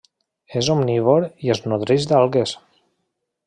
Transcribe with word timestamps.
És 0.61 0.69
omnívor 0.75 1.27
i 1.49 1.53
es 1.57 1.61
nodreix 1.73 2.11
d'algues. 2.13 2.59